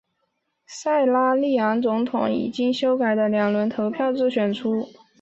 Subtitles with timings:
[0.65, 4.89] 塞拉利昂总统以经修改的两轮投票制选出。